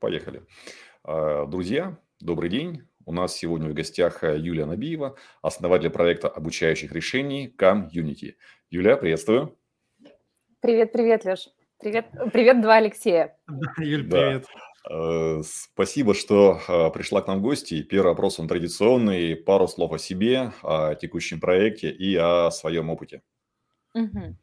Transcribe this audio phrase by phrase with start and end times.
[0.00, 0.42] Поехали.
[1.04, 2.82] А, Друзья, добрый день.
[3.04, 8.34] У нас сегодня в гостях э, Юлия Набиева, основатель проекта обучающих решений Community.
[8.68, 9.56] Юлия, приветствую.
[10.60, 11.48] Привет, привет, Леш.
[11.78, 13.38] Привет, привет, два Алексея.
[13.46, 14.16] Да, Юль, Да.
[14.18, 14.46] привет.
[14.90, 17.82] Э, Спасибо, что э, пришла к нам в гости.
[17.82, 19.36] Первый вопрос, он традиционный.
[19.36, 23.22] Пару слов о себе, о текущем проекте и о своем опыте.
[23.94, 24.36] Мгм.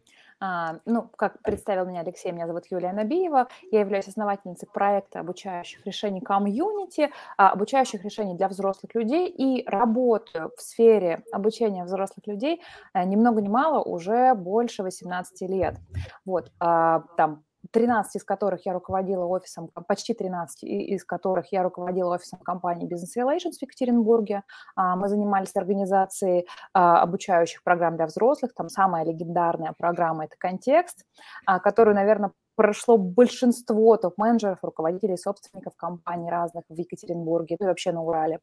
[0.46, 3.48] А, ну, как представил меня Алексей, меня зовут Юлия Набиева.
[3.72, 10.52] Я являюсь основательницей проекта обучающих решений Community, а, обучающих решений для взрослых людей и работаю
[10.58, 12.62] в сфере обучения взрослых людей
[12.94, 15.78] э, ни много ни мало уже больше 18 лет.
[16.26, 21.52] Вот, а, там 13 из которых я руководила офисом, а, почти 13 и- из которых
[21.52, 24.44] я руководила офисом компании Business Relations в Екатеринбурге.
[24.76, 28.54] А, Мы занимались организацией а, обучающих программ для взрослых.
[28.54, 31.06] Там самая легендарная программа– это «Контекст»,
[31.64, 38.04] которую, наверное, прошло большинство топ-менеджеров, руководителей, собственников компаний разных в Екатеринбурге, ну и вообще на
[38.04, 38.40] Урале.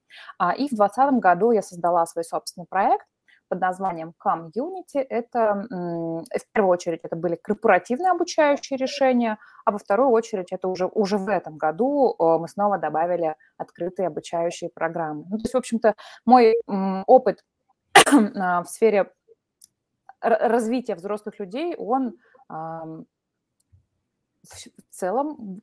[0.58, 3.06] И в 2020 году я создала свой собственный проект
[3.50, 5.04] под названием Community.
[5.08, 10.86] Это, в первую очередь, это были корпоративные обучающие решения, а во вторую очередь, это уже,
[10.86, 15.24] уже в этом году э, мы снова добавили открытые обучающие программы.
[15.28, 16.54] Ну, то есть, в общем-то, мой
[17.06, 17.44] опыт
[18.36, 19.12] а, в сфере
[20.20, 22.14] развития взрослых людей, он
[22.48, 23.04] в
[24.90, 25.60] целом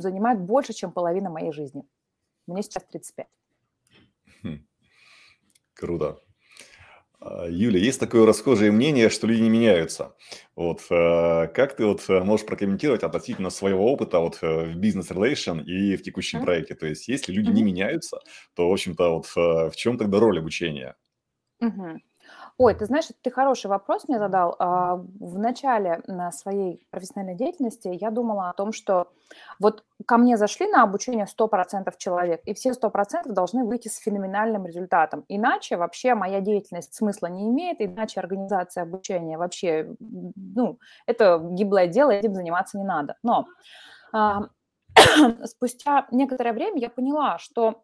[0.00, 1.82] занимает больше, чем половина моей жизни.
[2.46, 3.26] Мне сейчас 35.
[4.42, 4.66] Хм,
[5.74, 6.18] Круто.
[7.24, 10.14] А, Юля, есть такое расхожее мнение, что люди не меняются.
[10.56, 15.60] Вот э, как ты вот э, можешь прокомментировать относительно своего опыта вот э, в бизнес-релейшн
[15.60, 16.74] и в текущем М, проекте?
[16.74, 18.18] То есть, если люди не мгм, меняются,
[18.54, 19.26] то, в общем-то, вот
[19.72, 20.96] в чем тогда роль обучения?
[21.60, 22.00] мгм.
[22.62, 24.54] Ой, ты знаешь, ты хороший вопрос мне задал.
[24.58, 29.08] А, В начале на своей профессиональной деятельности я думала о том, что
[29.58, 34.64] вот ко мне зашли на обучение 100% человек, и все 100% должны выйти с феноменальным
[34.64, 35.24] результатом.
[35.28, 42.12] Иначе вообще моя деятельность смысла не имеет, иначе организация обучения вообще, ну, это гиблое дело,
[42.12, 43.16] этим заниматься не надо.
[43.24, 43.46] Но
[44.12, 44.42] а,
[45.46, 47.82] спустя некоторое время я поняла, что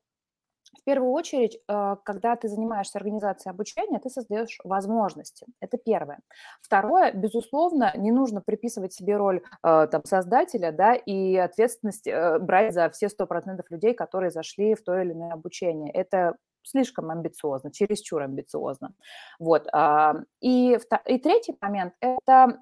[0.76, 5.46] в первую очередь, э, когда ты занимаешься организацией обучения, ты создаешь возможности.
[5.60, 6.20] Это первое.
[6.62, 12.74] Второе, безусловно, не нужно приписывать себе роль э, там, создателя да, и ответственность э, брать
[12.74, 15.92] за все 100% людей, которые зашли в то или иное обучение.
[15.92, 18.94] Это слишком амбициозно, чересчур амбициозно.
[19.38, 19.66] Вот.
[19.72, 22.58] а, И, и третий момент– это,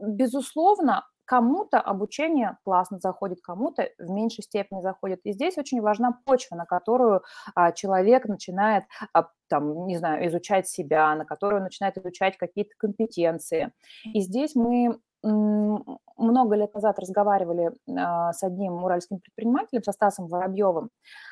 [0.00, 5.20] безусловно, кому-то обучение классно заходит, кому-то в меньшей степени заходит.
[5.24, 7.22] И здесь очень важна почва, на которую
[7.54, 13.72] а, человек начинает, а, там, не знаю, изучать себя, на которую начинает изучать какие-то компетенции.
[14.04, 20.90] И здесь мы много лет назад разговаривали а, с одним уральским предпринимателем, со Стасом Воробьевым.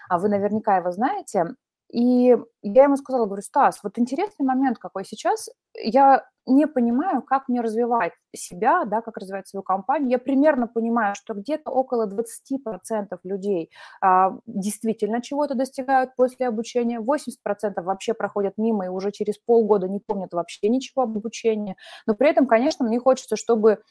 [0.08, 1.54] Вы наверняка его знаете.
[1.92, 5.48] И я ему сказала, говорю, Стас, вот интересный момент какой сейчас.
[5.74, 10.10] Я не понимаю, как мне развивать себя, да, как развивать свою компанию.
[10.10, 13.70] Я примерно понимаю, что где-то около 20% людей
[14.00, 20.00] а, действительно чего-то достигают после обучения, 80% вообще проходят мимо и уже через полгода не
[20.00, 21.76] помнят вообще ничего об обучении.
[22.06, 23.82] Но при этом, конечно, мне хочется, чтобы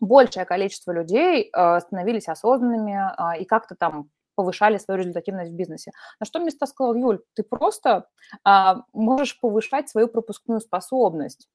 [0.00, 5.92] большее количество людей а, становились осознанными а, и как-то там повышали свою результативность в бизнесе.
[6.20, 8.08] На что мне сказал, Юль, ты просто
[8.44, 11.48] а, можешь повышать свою пропускную способность.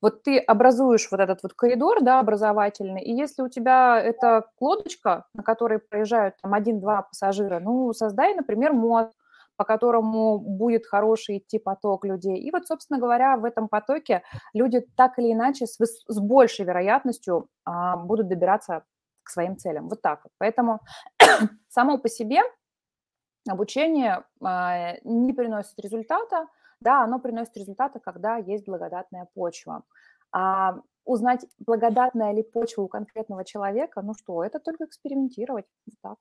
[0.00, 5.24] Вот ты образуешь вот этот вот коридор, да, образовательный, и если у тебя это лодочка,
[5.34, 9.12] на которой проезжают там один-два пассажира, ну, создай, например, мост,
[9.56, 12.38] по которому будет хороший идти поток людей.
[12.38, 14.22] И вот, собственно говоря, в этом потоке
[14.54, 18.84] люди так или иначе с, с большей вероятностью а, будут добираться
[19.28, 19.88] к своим целям.
[19.88, 20.32] Вот так вот.
[20.38, 20.80] Поэтому
[21.68, 22.40] само по себе
[23.46, 26.46] обучение а, не приносит результата,
[26.80, 29.82] да, оно приносит результаты, когда есть благодатная почва.
[30.32, 35.66] А узнать, благодатная ли почва у конкретного человека, ну что, это только экспериментировать.
[35.86, 36.18] Вот так.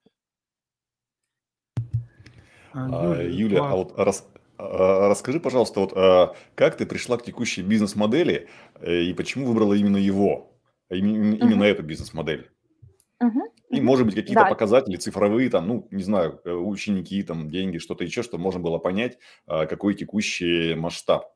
[2.74, 3.74] А, А, Юля, а класс.
[3.76, 4.28] вот рас-
[4.58, 8.50] а, расскажи, пожалуйста, вот а, как ты пришла к текущей бизнес-модели
[8.82, 10.52] э, и почему выбрала именно его,
[10.90, 12.52] а именно Мгм, эту бизнес-модель?
[13.70, 17.80] И, может быть, какие-то Да, показатели цифровые, там, ну, не знаю, э, ученики, там, деньги,
[17.80, 21.34] что-то еще, чтобы можно было понять, а, какой текущий масштаб.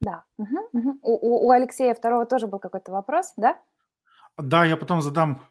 [0.00, 0.24] да.
[0.38, 0.98] мгм.
[1.02, 3.58] У, у- у Алексея второго тоже был какой-то вопрос, да?
[4.38, 5.42] Да, я потом задам.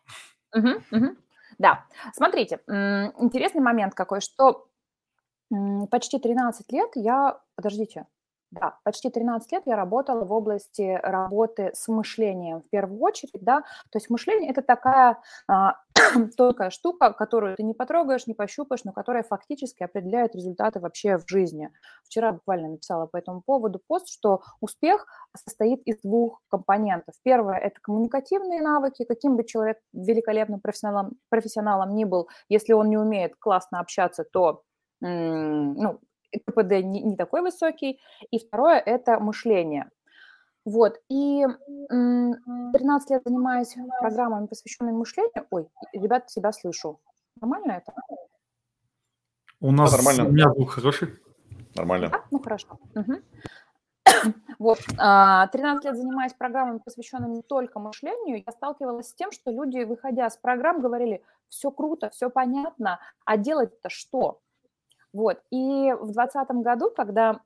[1.60, 4.68] Да, смотрите, интересный момент какой, что
[5.92, 7.40] почти 13 лет я...
[7.56, 8.08] Подождите,
[8.52, 13.62] Да, почти 13 лет я работала в области работы с мышлением в первую очередь, да.
[13.92, 15.76] То есть мышление– это такая а,
[16.70, 21.70] штука, которую ты не потрогаешь, не пощупаешь, но которая фактически определяет результаты вообще в жизни.
[22.04, 27.16] Вчера буквально написала по этому поводу пост, что успех состоит из двух компонентов.
[27.24, 29.06] Первое– это коммуникативные навыки.
[29.06, 34.64] Каким бы человек великолепным профессионалом, профессионалом ни был, если он не умеет классно общаться, то
[35.00, 36.00] ну,
[36.40, 38.00] КПД не, не такой высокий.
[38.30, 39.90] И второе– это мышление.
[40.64, 41.44] Вот, и
[41.90, 45.48] 13 лет занимаюсь программами, посвященными мышлению.
[45.50, 47.00] Ой, ребят, себя слышу.
[47.40, 47.94] Нормально это?
[49.60, 50.26] У нас да, нормально.
[50.26, 51.10] у меня звук хороший.
[51.76, 52.10] Нормально.
[52.10, 52.24] Да?
[52.32, 52.80] Ну, хорошо.
[52.96, 53.14] Угу.
[54.60, 55.50] Вот, 13 а,
[55.84, 60.82] лет занимаясь программами, посвященными только мышлению, я сталкивалась с тем, что люди, выходя с программ,
[60.82, 64.40] говорили, все круто, все понятно, а делать-то что?
[65.14, 65.40] Вот.
[65.52, 67.42] И в 2020 году, когда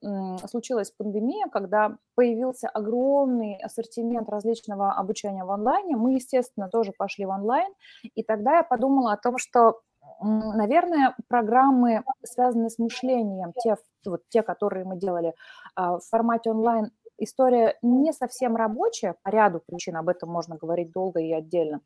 [0.50, 7.30] случилась пандемия, когда появился огромный ассортимент различного обучения в онлайне, мы, естественно, тоже пошли в
[7.30, 7.74] онлайн.
[8.04, 9.82] И тогда я подумала о том, что,
[10.22, 15.34] наверное, программы, связанные с мышлением, те, вот, те которые мы делали
[15.76, 20.92] а, в формате онлайн, история не совсем рабочая по ряду причин, об этом можно говорить
[20.92, 21.82] долго и отдельно.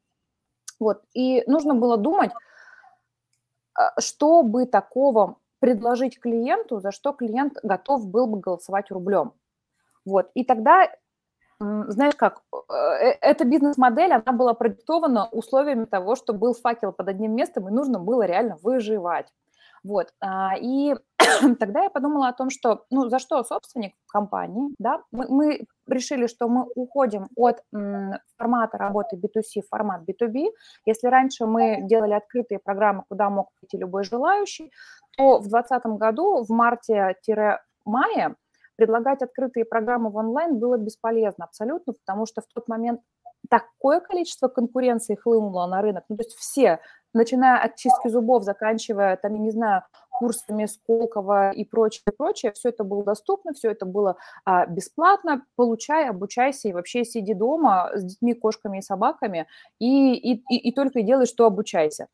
[0.77, 1.03] Вот.
[1.13, 2.31] И нужно было думать,
[3.73, 9.33] а, что бы такого предложить клиенту, за что клиент готов был бы голосовать рублем.
[10.05, 10.29] Вот.
[10.33, 10.89] И тогда,
[11.59, 17.07] знаешь как, э, э, эта бизнес-модель, она была продиктована условиями того, что был факел под
[17.09, 19.27] одним местом, и нужно было реально выживать.
[19.83, 20.07] Вот.
[20.19, 20.95] А, и
[21.59, 26.27] тогда я подумала о том, что, ну, за что собственник компании, да, мы, мы решили,
[26.27, 27.63] что мы уходим от
[28.37, 30.47] формата работы B2C в формат B2B.
[30.85, 34.71] Если раньше мы делали открытые программы, куда мог прийти любой желающий,
[35.17, 38.35] то в 2020 году, в марте-мае,
[38.75, 43.01] предлагать открытые программы в онлайн было бесполезно абсолютно, потому что в тот момент
[43.49, 46.03] такое количество конкуренции хлынуло на рынок.
[46.09, 46.79] Ну, то есть все,
[47.13, 52.69] начиная от чистки зубов, заканчивая, там, я не знаю, курсами Сколково и прочее, прочее, все
[52.69, 55.45] это было доступно, все это было а, бесплатно.
[55.55, 59.47] Получай, обучайся и вообще сиди дома с детьми, кошками и собаками
[59.79, 62.07] и, и, и, и только и делай, что обучайся.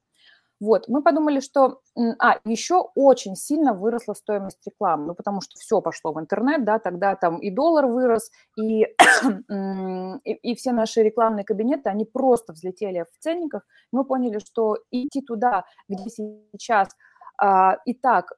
[0.61, 1.81] Вот, мы подумали, что,
[2.19, 6.79] а, еще очень сильно выросла стоимость рекламы, ну, потому что все пошло в интернет, да,
[6.79, 8.83] тогда там и доллар вырос, и,
[10.23, 13.63] и, и все наши рекламные кабинеты, они просто взлетели в ценниках.
[13.91, 16.87] Мы поняли, что идти туда, где сейчас
[17.37, 18.31] а, и так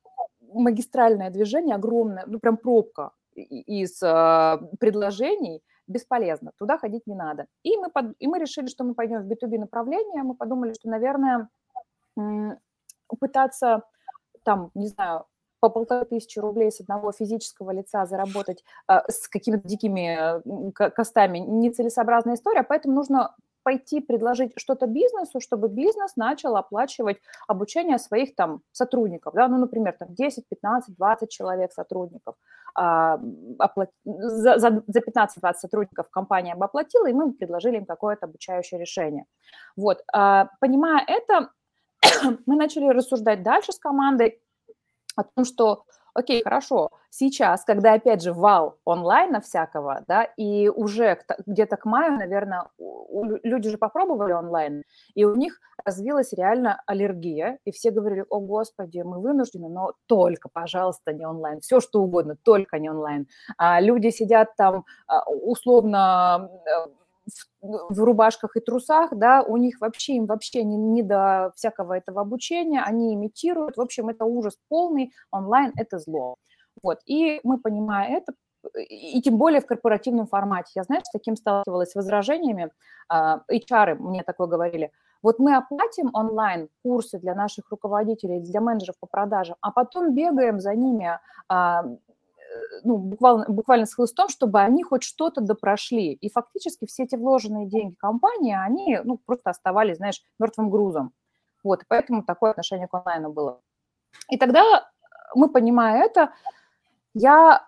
[0.53, 7.45] магистральное движение огромное, ну, прям пробка из а, предложений, бесполезно, туда ходить не надо.
[7.63, 10.89] И мы, под, и мы решили, что мы пойдем в B2B направление, мы подумали, что,
[10.89, 11.49] наверное,
[13.19, 13.83] пытаться
[14.43, 15.25] там, не знаю,
[15.59, 20.41] по полторы тысячи рублей с одного физического лица заработать э, с какими-то дикими
[20.91, 23.35] костами нецелесообразная история, поэтому нужно
[23.67, 27.17] пойти предложить что-то бизнесу, чтобы бизнес начал оплачивать
[27.49, 32.35] обучение своих там сотрудников, да, ну, например, там 10, 15, 20 человек сотрудников,
[32.75, 33.19] а,
[33.59, 33.89] оплат...
[34.05, 39.25] за, за, за 15-20 сотрудников компания бы оплатила, и мы предложили им какое-то обучающее решение.
[39.75, 41.49] Вот, а, понимая это,
[42.45, 44.39] мы начали рассуждать дальше с командой
[45.15, 45.83] о том, что,
[46.13, 52.13] окей, хорошо, сейчас, когда, опять же, вал онлайна всякого, да, и уже где-то к маю,
[52.13, 52.69] наверное,
[53.43, 54.83] люди же попробовали онлайн,
[55.15, 60.49] и у них развилась реально аллергия, и все говорили, о, господи, мы вынуждены, но только,
[60.49, 63.27] пожалуйста, не онлайн, все что угодно, только не онлайн.
[63.57, 66.89] А люди сидят там а, условно э,
[67.61, 72.21] в рубашках и трусах, да, у них вообще, им вообще не, не до всякого этого
[72.21, 76.35] обучения, они имитируют, в общем, это ужас полный, онлайн– это зло.
[76.83, 78.33] Вот, и мы, понимая это,
[78.77, 80.71] и тем более в корпоративном формате.
[80.75, 82.71] Я, знаешь, с таким сталкивалась с возражениями,
[83.11, 84.91] HR мне такое говорили,
[85.23, 90.59] вот мы оплатим онлайн курсы для наших руководителей, для менеджеров по продажам, а потом бегаем
[90.59, 91.19] за ними
[91.49, 91.85] а,
[92.83, 96.13] ну, буквально, буквально с хлыстом, чтобы они хоть что-то допрошли.
[96.13, 101.13] И фактически все эти вложенные деньги компании, они ну, просто оставались, знаешь, мертвым грузом.
[101.63, 103.61] Вот, поэтому такое отношение к онлайну было.
[104.29, 104.89] И тогда
[105.35, 106.33] мы, понимая это,
[107.13, 107.67] я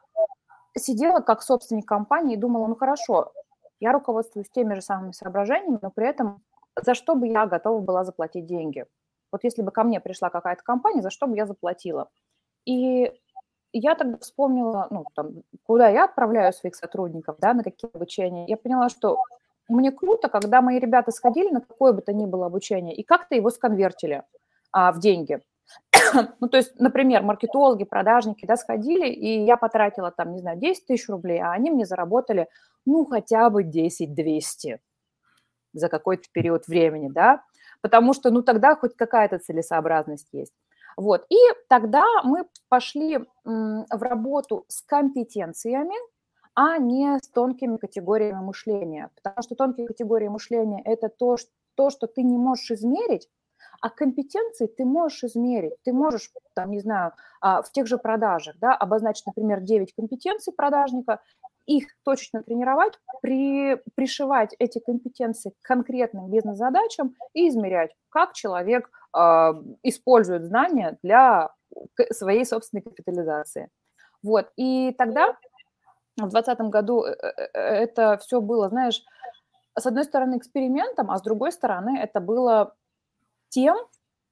[0.77, 3.31] сидела как собственник компании и думала, ну хорошо,
[3.79, 6.43] я руководствуюсь теми же самыми соображениями, но при этом
[6.75, 8.85] за что бы я готова была заплатить деньги?
[9.31, 12.09] Вот если бы ко мне пришла какая-то компания, за что бы я заплатила?
[12.65, 13.11] И
[13.73, 18.45] я тогда вспомнила, ну, там, куда я отправляю своих сотрудников, да, на какие обучения.
[18.47, 19.19] Я поняла, что
[19.67, 23.35] мне круто, когда мои ребята сходили на какое бы то ни было обучение и как-то
[23.35, 24.23] его сконвертили
[24.71, 25.41] а, в деньги.
[26.39, 30.87] ну, то есть, например, маркетологи, продажники, да, сходили, и я потратила там, не знаю, 10
[30.87, 32.47] тысяч рублей, а они мне заработали,
[32.85, 34.79] ну, хотя бы 10 200
[35.73, 37.43] за какой-то период времени, да,
[37.81, 40.53] потому что, ну, тогда хоть какая-то целесообразность есть.
[40.99, 41.37] Вот, и
[41.69, 45.95] тогда мы пошли в работу с компетенциями,
[46.55, 51.89] а не с тонкими категориями мышления, потому что тонкие категории мышления– это то, что, то,
[51.89, 53.29] что ты не можешь измерить,
[53.79, 55.81] а компетенции ты можешь измерить.
[55.83, 60.51] Ты можешь, там, не знаю, а, в тех же продажах, да, обозначить, например, 9 компетенций
[60.51, 61.21] продажника,
[61.65, 69.53] их точечно тренировать, при, пришивать эти компетенции к конкретным бизнес-задачам и измерять, как человек э,
[69.83, 71.49] использует знания для
[72.11, 73.69] своей собственной капитализации.
[74.23, 75.37] Вот, и тогда
[76.17, 77.15] в 2020 году э,
[77.53, 79.03] э, это все было, знаешь,
[79.77, 82.75] с одной стороны экспериментом, а с другой стороны это было
[83.49, 83.77] тем,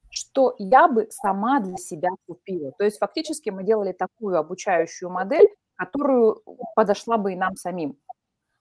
[0.10, 2.72] что я бы сама для себя купила.
[2.78, 6.42] То есть фактически мы делали такую обучающую модель, которую
[6.76, 7.98] подошла бы и нам самим.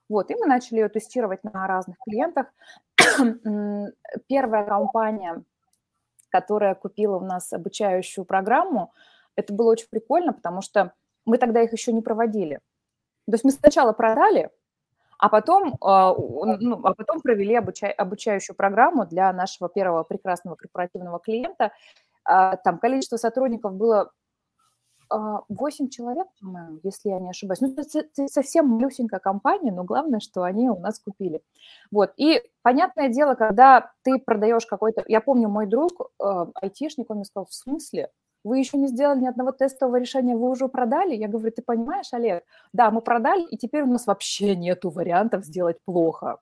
[0.08, 2.46] Вот, и мы начали ее тестировать на разных клиентах.
[4.28, 5.42] Первая компания,
[6.36, 8.92] которая купила у нас обучающую программу,
[9.36, 10.92] это было очень прикольно, потому что
[11.24, 12.60] мы тогда их еще не проводили.
[13.26, 14.50] То есть мы сначала продали,
[15.18, 21.18] а потом, а, ну, а потом провели обуча, обучающую программу для нашего первого прекрасного корпоративного
[21.18, 21.72] клиента.
[22.24, 24.12] А, там количество сотрудников было
[25.10, 27.60] 8 а, человек, по-моему, если я не ошибаюсь.
[27.60, 31.42] Ну, это совсем малюсенькая компания, но главное, что они у нас купили.
[31.90, 32.12] Вот.
[32.16, 35.04] И понятное дело, когда ты продаешь какой-то...
[35.06, 36.10] Я помню, мой друг,
[36.54, 38.10] айтишник, он мне сказал, в смысле?
[38.46, 41.16] вы еще не сделали ни одного тестового решения, вы уже продали?
[41.16, 42.44] Я говорю, ты понимаешь, Олег?
[42.72, 46.38] Да, мы продали, и теперь у нас вообще нету вариантов сделать плохо.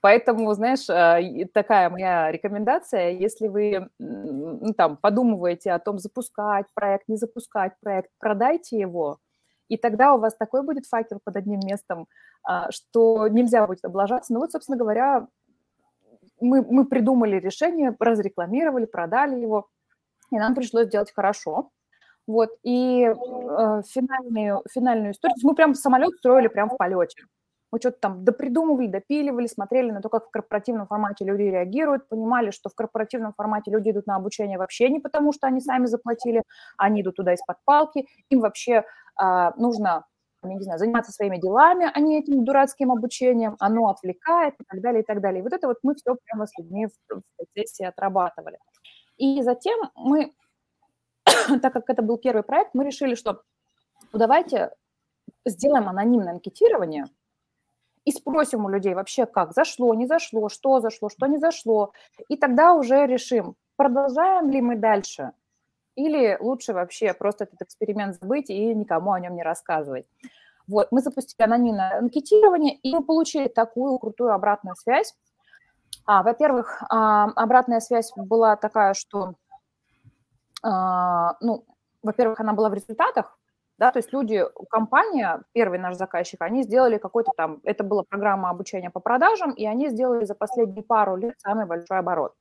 [0.00, 7.08] Поэтому, знаешь, э, такая моя рекомендация, если вы ну, там подумываете о том, запускать проект,
[7.08, 9.18] не запускать проект, продайте его,
[9.68, 12.06] и тогда у вас такой будет факел под одним местом,
[12.44, 14.32] а, что нельзя будет облажаться.
[14.32, 15.26] Ну вот, собственно говоря,
[16.40, 19.66] мы, мы придумали решение, разрекламировали, продали его
[20.30, 21.70] и нам пришлось сделать хорошо.
[22.26, 27.22] Вот, и э, финальную, финальную историю, мы прям самолет строили прямо в полете.
[27.72, 32.50] Мы что-то там допридумывали, допиливали, смотрели на то, как в корпоративном формате люди реагируют, понимали,
[32.50, 36.42] что в корпоративном формате люди идут на обучение вообще не потому, что они сами заплатили,
[36.78, 38.84] они идут туда из-под палки, им вообще
[39.20, 40.04] э, нужно
[40.42, 44.80] я не знаю, заниматься своими делами, а не этим дурацким обучением, оно отвлекает и так
[44.80, 45.40] далее, и так далее.
[45.40, 48.58] И вот это вот мы все прямо с людьми в, процессе отрабатывали.
[49.16, 50.32] И затем мы,
[51.62, 53.42] так как это был первый проект, мы решили, что
[54.12, 54.70] ну, давайте
[55.44, 57.06] сделаем анонимное анкетирование
[58.06, 61.92] и спросим у людей вообще, как зашло, не зашло, что зашло, что не зашло.
[62.28, 65.32] И тогда уже решим, продолжаем ли мы дальше
[65.96, 70.06] или лучше вообще просто этот эксперимент забыть и никому о нем не рассказывать.
[70.66, 75.14] Вот, мы запустили анонимное анкетирование, и мы получили такую крутую обратную связь
[76.06, 79.34] а, во-первых, а, обратная связь была такая, что,
[80.62, 81.64] а, ну,
[82.02, 83.36] во-первых, она была в результатах,
[83.78, 88.50] да, то есть люди, компания, первый наш заказчик, они сделали какой-то там, это была программа
[88.50, 92.34] обучения по продажам, и они сделали за последние пару лет самый большой оборот.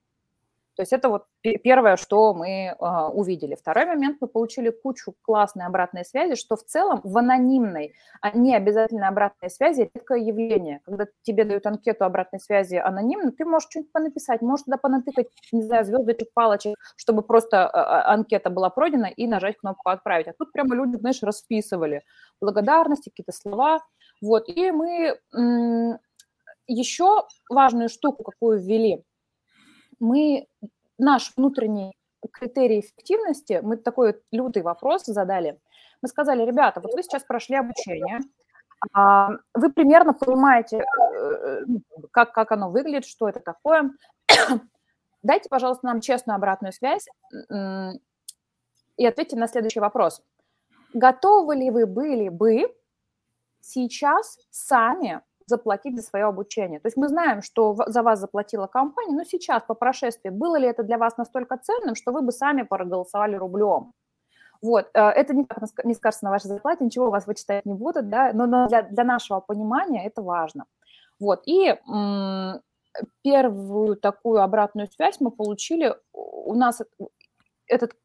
[0.75, 1.23] То есть это вот
[1.63, 2.75] первое, что мы э,
[3.13, 3.55] увидели.
[3.55, 8.55] Второй момент, мы получили кучу классной обратной связи, что в целом в анонимной, а не
[8.55, 10.81] обязательно обратной связи, редкое явление.
[10.83, 15.63] Когда тебе дают анкету обратной связи анонимно, ты можешь что-нибудь понаписать, можешь туда понатыкать, не
[15.63, 17.77] знаю, звездочек, палочек, чтобы просто э,
[18.11, 20.27] анкета была пройдена и нажать кнопку «Отправить».
[20.27, 22.03] А тут прямо люди, знаешь, расписывали
[22.41, 23.79] благодарности, какие-то слова.
[24.21, 25.19] Вот, и мы
[26.67, 29.03] еще важную штуку какую ввели–
[30.05, 30.47] мы
[30.97, 31.93] наш внутренний
[32.31, 35.59] критерий эффективности, мы такой лютый вопрос задали.
[36.01, 38.19] Мы сказали, ребята, вот вы сейчас прошли обучение,
[38.93, 41.81] а, вы примерно понимаете, э, ну,
[42.11, 43.91] как, как оно выглядит, что это такое.
[45.23, 47.07] Дайте, пожалуйста, нам честную обратную связь
[48.97, 50.21] и ответьте на следующий вопрос.
[50.93, 52.73] Готовы ли вы были бы
[53.59, 56.79] сейчас сами заплатить за свое обучение.
[56.79, 60.67] То есть мы знаем, что за вас заплатила компания, но сейчас, по прошествии, было ли
[60.67, 63.93] это для вас настолько ценным, что вы бы сами проголосовали рублем?
[64.61, 68.09] Вот, э, это никак не скажется на вашей зарплате, ничего у вас вычитать не будут,
[68.09, 70.65] да, но для, для нашего понимания это важно.
[71.19, 71.75] Вот, и
[73.21, 76.81] первую такую обратную связь мы получили, у нас
[77.67, 77.95] этот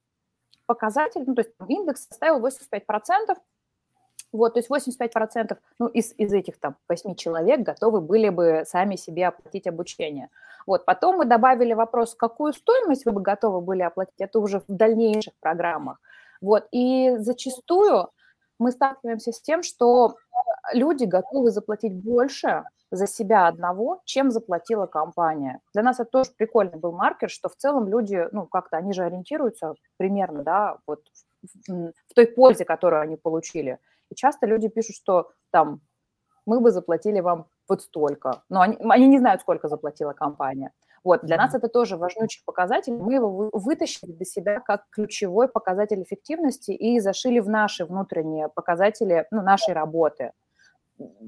[0.66, 3.36] показатель, ну, то есть индекс составил 85%,
[4.32, 8.96] Вот, то есть 85% ну, из, из этих там 8 человек готовы были бы сами
[8.96, 10.28] себе оплатить обучение.
[10.66, 14.64] Вот, потом мы добавили вопрос, какую стоимость вы бы готовы были оплатить, это уже в
[14.68, 16.00] дальнейших программах.
[16.40, 18.10] Вот, и зачастую
[18.58, 20.16] мы сталкиваемся с тем, что
[20.72, 25.60] люди готовы заплатить больше за себя одного, чем заплатила компания.
[25.72, 29.04] Для нас это тоже прикольный был маркер, что в целом люди, ну, как-то они же
[29.04, 31.00] ориентируются примерно, да, вот
[31.42, 33.78] в, в той пользе, которую они получили.
[34.10, 35.80] И часто люди пишут, что там
[36.46, 40.72] мы бы заплатили вам вот столько, но они, они не знают, сколько заплатила компания.
[41.02, 42.92] Вот, для нас это тоже важнючий показатель.
[42.92, 49.26] Мы его вытащили для себя как ключевой показатель эффективности и зашили в наши внутренние показатели
[49.30, 50.32] ну, нашей работы.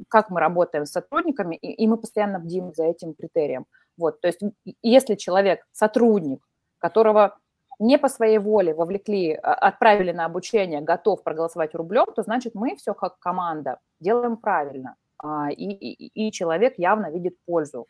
[0.08, 3.64] Как мы работаем с сотрудниками, и, и мы постоянно бдим за этим критерием.
[3.96, 4.40] Вот, то есть
[4.82, 6.46] если человек, сотрудник,
[6.78, 7.38] которого
[7.82, 12.76] не по своей воле вовлекли, а, отправили на обучение, готов проголосовать рублем, то значит мы
[12.76, 17.86] все как команда делаем правильно, а, и, и, и человек явно видит пользу.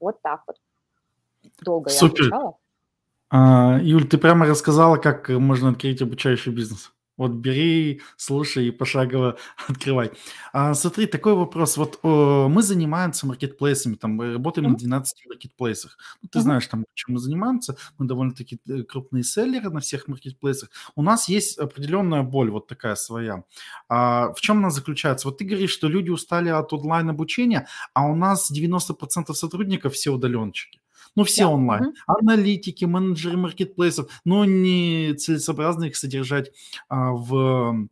[0.00, 0.56] Вот так вот.
[1.62, 2.24] Долго Супер.
[2.24, 2.56] я отвечала.
[3.30, 6.92] А, Юль, ты прямо рассказала, как можно открыть обучающий бизнес.
[7.16, 9.36] Вот бери, слушай и пошагово
[9.68, 10.10] открывай.
[10.52, 11.76] А, смотри, такой вопрос.
[11.76, 14.72] Вот о, мы занимаемся маркетплейсами, там работаем mm-hmm.
[14.72, 15.98] на 12 маркетплейсах.
[16.22, 16.42] Ну, ты mm-hmm.
[16.42, 17.76] знаешь, там, чем мы занимаемся.
[17.98, 20.70] Мы довольно-таки э, крупные селлеры на всех маркетплейсах.
[20.96, 23.44] У нас есть определенная боль вот такая своя.
[23.88, 25.28] А, в чем она заключается?
[25.28, 30.81] Вот ты говоришь, что люди устали от онлайн-обучения, а у нас 90% сотрудников все удаленщики.
[31.14, 31.50] Ну, все да.
[31.50, 31.84] онлайн.
[31.84, 31.94] Угу.
[32.06, 36.52] Аналитики, менеджеры маркетплейсов, но не целесообразно их содержать
[36.88, 37.88] а, в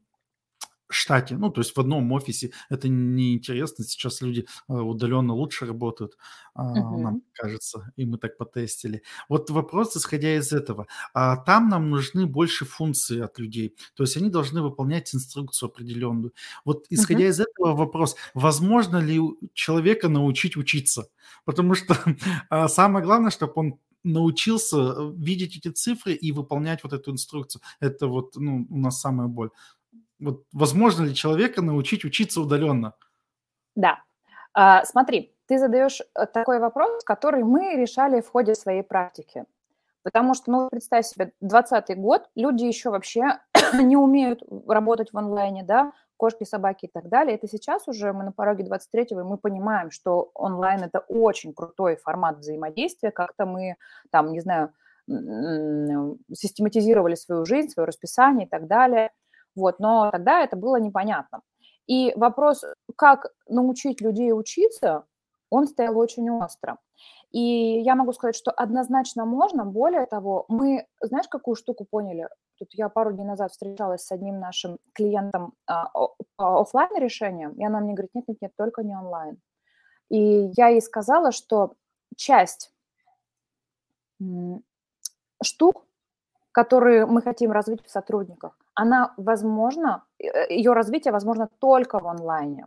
[0.94, 2.52] штате, ну, то есть в одном офисе.
[2.68, 3.84] Это неинтересно.
[3.84, 6.16] Сейчас люди а, удаленно лучше работают,
[6.54, 6.98] угу.
[6.98, 9.02] нам кажется, и мы так потестили.
[9.28, 10.86] Вот вопрос, исходя из этого.
[11.14, 13.76] А там нам нужны больше функций от людей.
[13.94, 16.32] То есть они должны выполнять инструкцию определенную.
[16.64, 17.30] Вот исходя угу.
[17.30, 19.20] из этого вопрос, возможно ли
[19.54, 21.08] человека научить учиться?
[21.44, 21.96] Потому что
[22.68, 27.62] самое главное, чтобы он научился э, видеть эти цифры и выполнять вот эту инструкцию.
[27.80, 29.50] Это вот ну, у нас самая боль.
[30.20, 32.94] Вот возможно ли человека научить учиться удаленно?
[33.74, 34.02] Да.
[34.52, 39.44] А, смотри, ты задаешь э, такой вопрос, который мы решали в ходе своей практики.
[40.02, 43.40] Потому что, ну, представь себе, 20 год, люди еще вообще
[43.74, 47.34] не умеют работать в онлайне, да, кошки, собаки и так далее.
[47.34, 51.96] Это сейчас уже мы на пороге 23-го, и мы понимаем, что онлайн– это очень крутой
[51.96, 53.10] формат взаимодействия.
[53.10, 53.76] Как-то мы,
[54.10, 54.72] там, не знаю,
[56.32, 59.10] систематизировали свою жизнь, свое расписание и так далее.
[59.54, 61.40] Вот, но тогда это было непонятно.
[61.86, 62.64] И вопрос,
[62.96, 65.04] как научить людей учиться,
[65.50, 66.78] он стоял очень остро.
[67.32, 69.64] И я могу сказать, что однозначно можно.
[69.64, 72.28] Более того, мы, знаешь, какую штуку поняли?
[72.58, 75.90] Тут я пару дней назад встречалась с одним нашим клиентом а,
[76.36, 79.40] по офлайн решением, и она мне говорит, нет, нет, нет, только не онлайн.
[80.10, 81.74] И я ей сказала, что
[82.16, 82.72] часть
[85.42, 85.86] штук,
[86.52, 92.66] которые мы хотим развить в сотрудниках, она возможно, э, ее развитие возможно только в онлайне.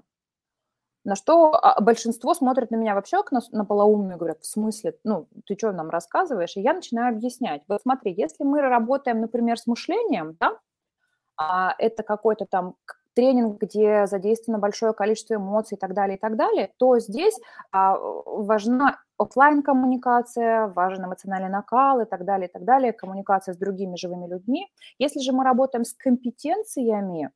[1.05, 4.95] На что а, большинство смотрит на меня вообще как на, на полоумную, говорят, в смысле,
[5.03, 6.55] ну, ты что нам рассказываешь?
[6.55, 7.63] И я начинаю объяснять.
[7.67, 10.59] Вот смотри, если мы работаем, например, с мышлением, да,
[11.35, 12.75] а это какой-то там
[13.13, 17.39] тренинг, где задействовано большое количество эмоций и так далее, и так далее, то здесь
[17.71, 23.57] а, важна офлайн коммуникация важен эмоциональный накал и так далее, и так далее, коммуникация с
[23.57, 24.67] другими живыми людьми.
[24.99, 27.31] Если же мы работаем с компетенциями,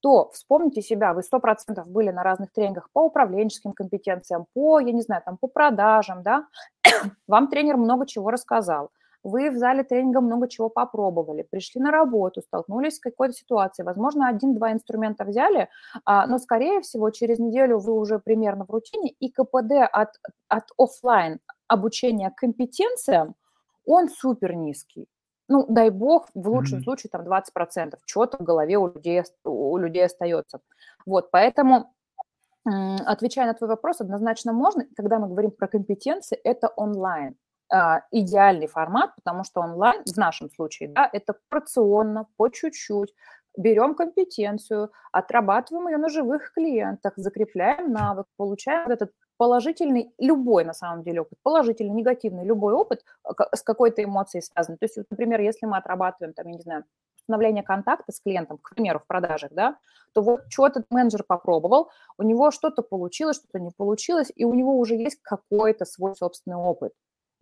[0.00, 5.02] то вспомните себя, вы 100% были на разных тренингах по управленческим компетенциям, по, я не
[5.02, 6.46] знаю, там, по продажам, да,
[7.28, 8.90] вам тренер много чего рассказал–
[9.24, 14.28] вы в зале тренинга много чего попробовали, пришли на работу, столкнулись с какой-то ситуацией, возможно,
[14.28, 15.68] один-два инструмента взяли,
[16.04, 20.10] а, но, скорее всего, через неделю вы уже примерно в рутине, и КПД от,
[20.48, 23.34] от офлайн обучения компетенциям,
[23.86, 25.08] он супер низкий.
[25.48, 26.82] Ну, дай бог, в лучшем mm-hmm.
[26.82, 27.98] случае там 20%.
[28.06, 30.60] Что-то в голове у людей, у людей остается.
[31.04, 31.92] Вот, поэтому
[32.64, 37.34] Отвечая на твой вопрос, однозначно можно, когда мы говорим про компетенции, это онлайн.
[37.74, 43.14] А, идеальный формат, потому что онлайн, в нашем случае, да, это порционно, по чуть-чуть,
[43.56, 51.02] берем компетенцию, отрабатываем ее на живых клиентах, закрепляем навык, получаем этот положительный, любой на самом
[51.02, 54.76] деле опыт, положительный, негативный, любой опыт а, с какой-то эмоцией связан.
[54.76, 56.84] То есть, например, если мы отрабатываем, там, я не знаю,
[57.16, 59.78] установление контакта с клиентом, к примеру, в продажах, да,
[60.12, 64.52] то вот что этот менеджер попробовал, у него что-то получилось, что-то не получилось, и у
[64.52, 66.92] него уже есть какой-то свой собственный опыт.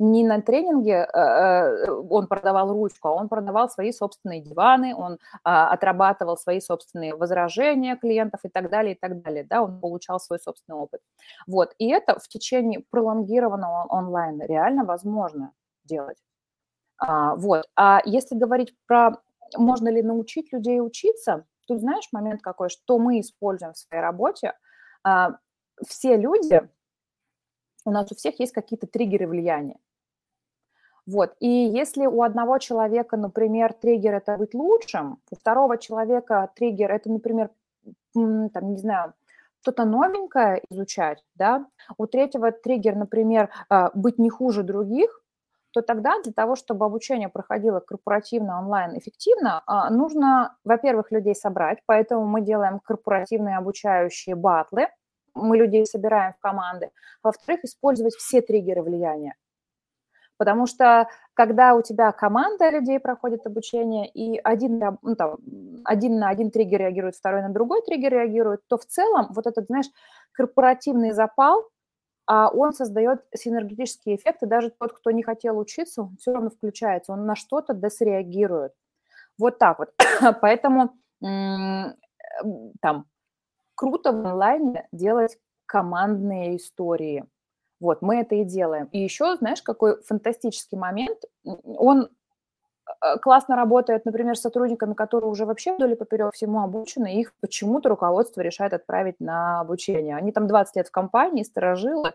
[0.01, 5.19] Не на тренинге э, э, он продавал ручку, а он продавал свои собственные диваны, он
[5.45, 10.19] а, отрабатывал свои собственные возражения клиентов и так далее, и так далее, да, он получал
[10.19, 11.03] свой собственный опыт.
[11.47, 15.53] Вот, и это в течение пролонгированного онлайна реально возможно
[15.85, 16.19] делать.
[16.97, 19.21] А, вот, а если говорить про
[19.59, 24.55] можно ли научить людей учиться, тут знаешь момент какой, что мы используем в своей работе,
[25.05, 25.37] а,
[25.87, 26.67] все люди,
[27.85, 29.77] у нас у всех есть какие-то триггеры влияния.
[31.11, 31.35] Вот.
[31.40, 37.11] И если у одного человека, например, триггер– это быть лучшим, у второго человека триггер– это,
[37.11, 37.51] например,
[38.14, 39.14] там, не знаю,
[39.62, 41.66] что-то новенькое изучать, да,
[41.99, 45.23] у третьего триггер, например, а, быть не хуже других,
[45.73, 51.79] то тогда для того, чтобы обучение проходило корпоративно, онлайн эффективно, а, нужно, во-первых, людей собрать,
[51.87, 54.87] поэтому мы делаем корпоративные обучающие батлы,
[55.35, 56.90] мы людей собираем в команды.
[57.23, 59.35] Во-вторых, использовать все триггеры влияния.
[60.40, 65.37] Потому что когда у тебя команда людей проходит обучение, и один, ну, там,
[65.85, 69.66] один на один триггер реагирует, второй на другой триггер реагирует, то в целом вот этот,
[69.66, 69.90] знаешь,
[70.33, 71.68] корпоративный запал,
[72.24, 74.46] а он создает синергетические эффекты.
[74.46, 78.72] Даже тот, кто не хотел учиться, все равно включается, он на что-то досреагирует.
[79.38, 79.90] Вот так вот.
[80.40, 83.05] Поэтому там
[83.74, 87.26] круто в онлайне делать командные истории–
[87.81, 88.87] вот, мы это и делаем.
[88.93, 92.09] И еще, знаешь, какой фантастический момент, он
[93.03, 97.33] э, классно работает, например, с сотрудниками, которые уже вообще вдоль и поперек всему обучены, их
[97.40, 100.16] почему-то руководство решает отправить на обучение.
[100.16, 102.12] Они там 20 лет в компании, сторожилы,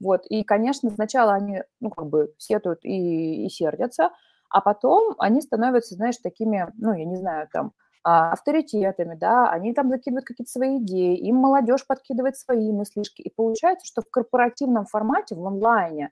[0.00, 4.10] вот, и, конечно, сначала они, ну, как бы сетуют и, и сердятся,
[4.50, 7.72] а потом они становятся, знаешь, такими, ну, я не знаю, там,
[8.04, 13.22] авторитетами, да, они там закидывают какие-то свои идеи, им молодежь подкидывает свои мыслишки.
[13.22, 16.10] И получается, что в корпоративном формате, в онлайне,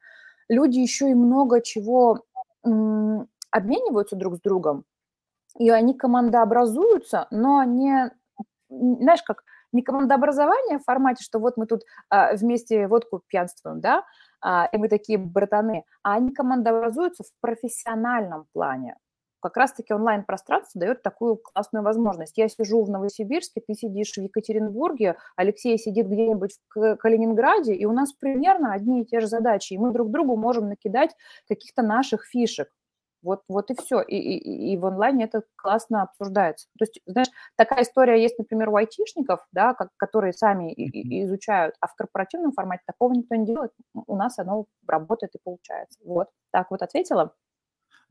[0.49, 2.25] люди еще и много чего
[2.65, 4.85] м, обмениваются друг с другом,
[5.59, 8.11] и они командообразуются, но не,
[8.71, 14.05] знаешь, как не командообразование в формате, что вот мы тут а, вместе водку пьянствуем, да,
[14.41, 18.97] а, и мы такие братаны, а они командообразуются в профессиональном плане
[19.43, 22.39] как раз-таки онлайн-пространство дает такую классную возможность.
[22.39, 27.93] Я сижу в Новосибирске, ты сидишь в Екатеринбурге, Алексей сидит где-нибудь в Калининграде, и у
[27.93, 31.11] нас примерно одни и те же задачи, и мы друг другу можем накидать
[31.49, 32.69] каких-то наших фишек.
[33.23, 34.01] Вот, вот и все.
[34.01, 36.67] И, и, и в онлайне это классно обсуждается.
[36.79, 41.23] То есть, знаешь, такая история есть, например, у айтишников, да, как, которые сами и, и
[41.25, 43.71] изучают, а в корпоративном формате такого никто не делает.
[43.95, 46.01] У нас оно работает и получается.
[46.05, 46.29] Вот.
[46.51, 47.33] Так вот ответила.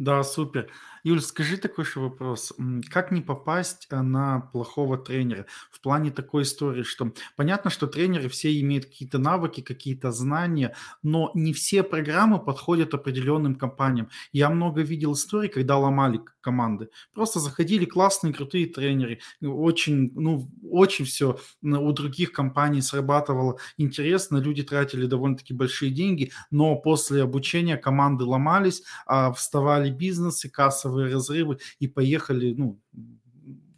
[0.02, 0.68] Да, супер.
[1.04, 2.54] Юль, скажи такой еще вопрос.
[2.90, 5.46] Как не попасть э, на плохого тренера?
[5.72, 11.32] В плане такой истории, что понятно, что тренеры все имеют какие-то навыки, какие-то знания, но
[11.36, 14.10] не все программы подходят определенным компаниям.
[14.32, 16.90] Я много видел историй, когда ломали команды.
[17.14, 19.20] Просто заходили классные, крутые тренеры.
[19.42, 24.38] Очень, ну, очень все у других компаний срабатывало интересно.
[24.38, 31.60] Люди тратили довольно-таки большие деньги, но после обучения команды ломались, а вставали бизнесы, кассовые разрывы
[31.80, 32.80] и поехали, ну,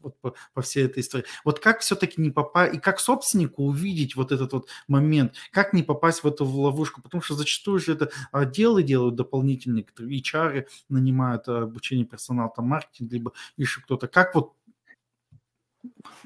[0.04, 1.26] вот по, по всей этой истории.
[1.44, 5.84] Вот как все-таки не попасть, и как собственнику увидеть вот этот вот момент, как не
[5.84, 11.64] попасть в эту ловушку, потому что зачастую же это отделы делают дополнительные, HR нанимают а,
[11.64, 14.08] обучение персонала, там маркетинг, либо еще кто-то.
[14.08, 14.54] Как вот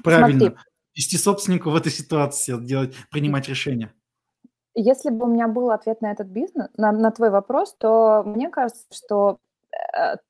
[0.02, 0.56] правильно Смотри.
[0.94, 3.92] вести собственнику в этой ситуации, делать, принимать решения?
[4.74, 8.48] Если бы у меня был ответ на этот бизнес, на, на твой вопрос, то мне
[8.48, 9.38] кажется, что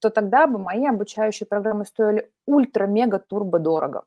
[0.00, 4.04] то тогда бы мои обучающие программы стоили ультра-мега-турбо дорого.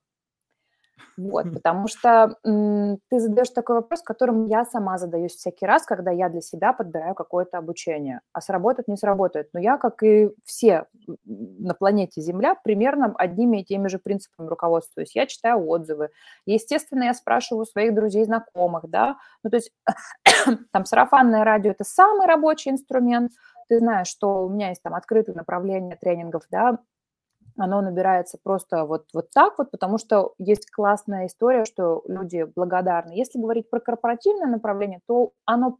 [1.17, 6.09] Вот, потому что м, ты задаешь такой вопрос, которым я сама задаюсь всякий раз, когда
[6.11, 8.21] я для себя подбираю какое-то обучение.
[8.33, 9.49] А сработает, не сработает.
[9.53, 10.85] Но я, как и все
[11.25, 15.15] на планете Земля, примерно одними и теми же принципами руководствуюсь.
[15.15, 16.09] Я читаю отзывы.
[16.45, 19.17] Естественно, я спрашиваю своих друзей, знакомых, да.
[19.43, 19.71] Ну, то есть
[20.71, 23.31] там сарафанное радио– это самый рабочий инструмент–
[23.71, 26.79] ты знаешь, что у меня есть там открытое направление тренингов, да,
[27.57, 33.13] оно набирается просто вот, вот так вот, потому что есть классная история, что люди благодарны.
[33.13, 35.77] Если говорить про корпоративное направление, то оно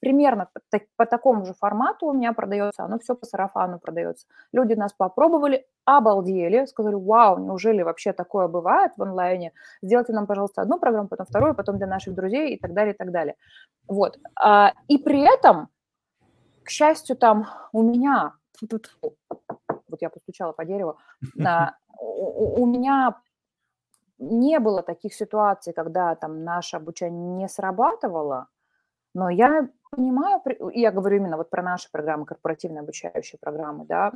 [0.00, 4.26] примерно по, по такому же формату у меня продается, оно все по сарафану продается.
[4.52, 9.54] Люди нас попробовали, обалдели, сказали, вау, неужели вообще такое бывает в онлайне?
[9.80, 12.96] Сделайте нам, пожалуйста, одну программу, потом вторую, потом для наших друзей и так далее, и
[12.98, 13.36] так далее.
[13.88, 14.18] Вот.
[14.38, 15.68] А, и при этом
[16.64, 20.98] к счастью, там у меня, вот я постучала по дереву,
[22.00, 23.20] у, меня
[24.18, 28.48] не было таких ситуаций, когда там наше обучение не срабатывало,
[29.14, 30.40] Но я понимаю,
[30.72, 34.12] я говорю именно вот про наши программы, корпоративные обучающие программы, да,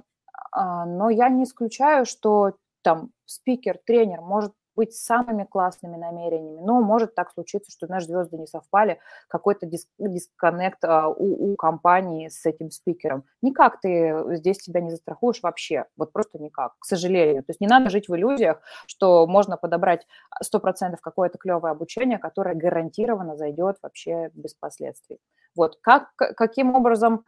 [0.53, 6.81] а, но я не исключаю, что там спикер, тренер может быть самыми классными намерениями, но
[6.81, 12.29] может так случиться, что, наши звезды не совпали, какой-то дис- дисконнект а, у, у компании
[12.29, 13.25] с этим спикером.
[13.43, 17.43] Никак ты здесь себя не застрахуешь вообще, вот просто никак, к сожалению.
[17.43, 20.07] То есть не надо жить в иллюзиях, что можно подобрать
[20.43, 25.19] 100% какое-то клевое обучение, которое гарантированно зайдет вообще без последствий.
[25.57, 27.25] Вот как, каким образом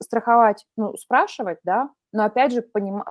[0.00, 3.02] страховать, ну, спрашивать, да, но опять же, поним...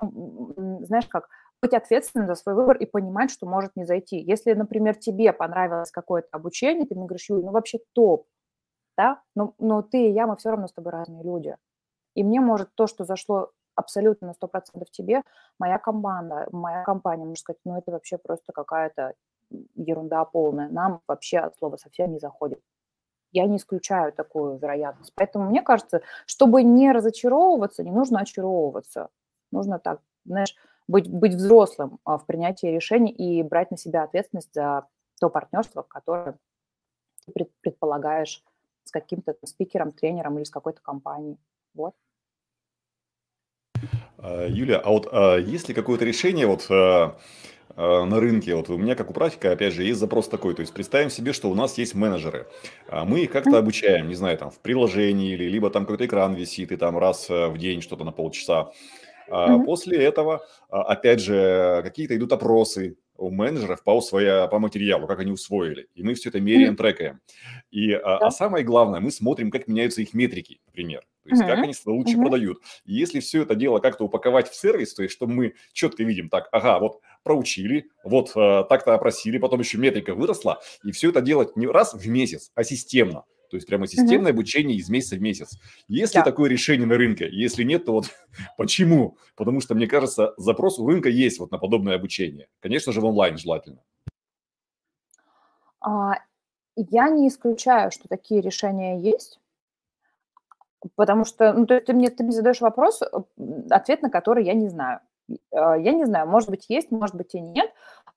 [0.84, 1.28] знаешь как,
[1.62, 4.18] быть ответственным за свой выбор и понимать, что может не зайти.
[4.18, 8.26] Если, например, тебе понравилось какое-то обучение, ты мне говоришь, Юль, ну вообще топ,
[8.98, 11.56] да, но, но ты и я, мы все равно с тобой разные люди.
[12.14, 15.22] И мне может то, что зашло абсолютно на 100% тебе,
[15.58, 19.14] моя команда, моя компания может сказать, ну это вообще просто какая-то
[19.76, 22.60] ерунда полная, нам вообще от слова совсем не заходит.
[23.30, 25.12] Я не исключаю такую вероятность.
[25.14, 29.08] Поэтому мне кажется, чтобы не разочаровываться, не нужно очаровываться.
[29.50, 30.54] Нужно так, знаешь,
[30.92, 34.86] быть, быть взрослым а, в принятии решений и брать на себя ответственность за
[35.20, 36.38] то партнерство, которое
[37.26, 38.44] ты предполагаешь
[38.84, 41.38] с каким-то спикером, тренером или с какой-то компанией.
[41.74, 41.94] Вот.
[44.18, 47.16] А, Юля, а вот а, есть ли какое-то решение вот а,
[47.74, 50.74] на рынке, вот у меня как у практика, опять же, есть запрос такой, то есть
[50.74, 52.46] представим себе, что у нас есть менеджеры,
[53.06, 56.70] мы их как-то обучаем, не знаю, там в приложении или либо там какой-то экран висит
[56.70, 58.72] и там раз в день что-то на полчаса,
[59.28, 59.64] Mm-hmm.
[59.64, 65.20] После этого, а, опять же, какие-то идут опросы у менеджеров по, своя, по материалу, как
[65.20, 65.88] они усвоили.
[65.94, 66.76] И мы все это меряем, mm-hmm.
[66.76, 67.20] трекаем.
[67.70, 71.02] И, а, а самое главное, мы смотрим, как меняются их метрики, например.
[71.22, 71.46] То есть, mm-hmm.
[71.46, 72.20] как они лучше mm-hmm.
[72.20, 72.58] продают.
[72.84, 76.28] И если все это дело как-то упаковать в сервис, то есть, чтобы мы четко видим,
[76.28, 81.20] так, ага, вот проучили, вот э, так-то опросили, потом еще метрика выросла, и все это
[81.20, 83.24] делать не раз в месяц, а системно.
[83.52, 84.38] То есть прямо системное угу.
[84.38, 85.58] обучение из месяца в месяц.
[85.86, 86.20] Есть да.
[86.20, 87.28] ли такое решение на рынке?
[87.30, 88.06] Если нет, то вот
[88.56, 89.18] почему?
[89.36, 92.48] Потому что, мне кажется, запрос у рынка есть вот на подобное обучение.
[92.60, 93.82] Конечно же, в онлайн желательно.
[95.82, 96.14] А,
[96.76, 99.38] я не исключаю, что такие решения есть.
[100.96, 103.02] Потому что, ну, есть ты мне, ты мне задаешь вопрос,
[103.68, 105.00] ответ на который я не знаю.
[105.52, 107.70] А, я не знаю, может быть, есть, может быть, и нет.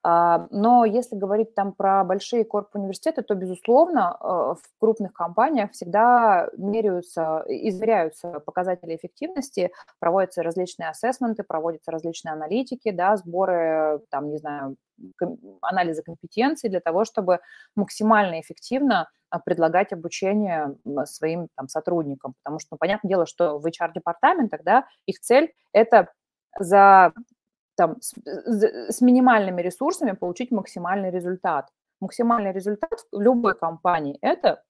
[0.07, 6.47] А, но если говорить там про большие корп-университеты, то, безусловно, э, в крупных компаниях всегда
[6.57, 14.75] меряются, измеряются показатели эффективности, проводятся различные ассессменты, проводятся различные аналитики, да, сборы, там, не знаю,
[15.61, 17.39] анализа компетенций для того, чтобы
[17.75, 22.35] максимально эффективно а, предлагать обучение своим там, сотрудникам.
[22.43, 26.09] Потому что, ну, понятное дело, что в HR-департаментах, да, их цель– это
[26.59, 27.11] за
[27.75, 31.69] там, с, с минимальными ресурсами получить максимальный результат.
[32.01, 34.63] Максимальный результат в любой компании– это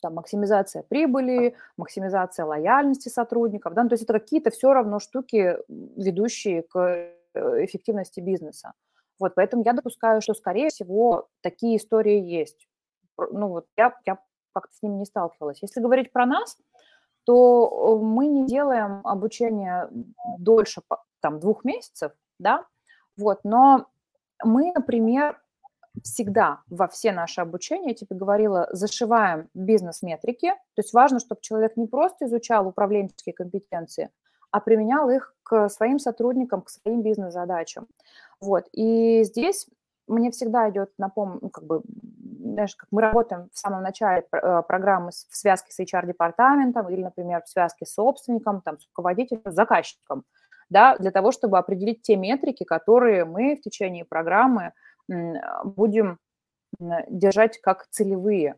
[0.00, 5.58] там, максимизация прибыли, максимизация лояльности сотрудников, да, ну, то есть это какие-то все равно штуки,
[5.68, 8.72] ведущие к э, эффективности бизнеса.
[9.18, 12.68] Вот, поэтому я допускаю, что, скорее всего, такие истории есть.
[13.16, 14.18] Ну, вот я, я
[14.52, 15.60] как-то с ними не сталкивалась.
[15.62, 16.56] Если говорить про нас,
[17.24, 19.88] то э, мы не делаем обучение
[20.38, 20.82] дольше
[21.20, 22.64] там, двух месяцев, да,
[23.16, 23.86] вот, но
[24.44, 25.40] мы, например,
[26.02, 31.76] всегда во все наши обучения, я тебе говорила, зашиваем бизнес-метрики, то есть важно, чтобы человек
[31.76, 34.10] не просто изучал управленческие компетенции,
[34.50, 37.88] а применял их к своим сотрудникам, к своим бизнес-задачам.
[38.40, 39.66] Вот, и здесь
[40.06, 41.38] мне всегда идет на пом...
[41.42, 41.82] ну, как бы,
[42.40, 47.42] знаешь, как мы работаем в самом начале э, программы в связке с HR-департаментом или, например,
[47.42, 50.24] в связке с собственником, там, с руководителем, с заказчиком–
[50.70, 54.72] да, для того, чтобы определить те метрики, которые мы в течение программы
[55.64, 56.18] будем
[56.78, 58.56] держать как целевые.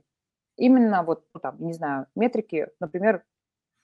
[0.57, 3.23] Именно вот, ну, там, не знаю, метрики, например,